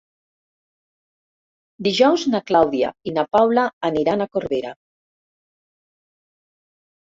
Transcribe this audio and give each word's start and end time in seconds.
Dijous 1.87 2.23
na 2.35 2.41
Clàudia 2.51 2.89
i 3.11 3.13
na 3.19 3.27
Paula 3.37 3.67
aniran 3.91 4.25
a 4.25 4.29
Corbera. 4.39 4.73